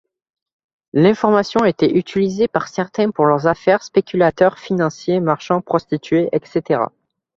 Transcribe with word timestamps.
L'information 0.93 1.63
était 1.63 1.93
utilisée 1.95 2.47
par 2.47 2.69
certains 2.69 3.11
pour 3.11 3.25
leurs 3.27 3.45
affaires: 3.45 3.83
spéculateurs 3.83 4.57
financiers, 4.57 5.19
marchands, 5.19 5.61
prostituées, 5.61 6.27
etc. 6.31 6.85